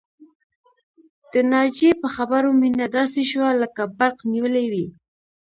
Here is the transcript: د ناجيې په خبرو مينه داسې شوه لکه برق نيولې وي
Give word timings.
د 1.33 1.35
ناجيې 1.51 1.91
په 2.01 2.07
خبرو 2.15 2.49
مينه 2.61 2.85
داسې 2.97 3.21
شوه 3.31 3.49
لکه 3.61 3.81
برق 3.97 4.17
نيولې 4.31 4.65
وي 4.71 4.87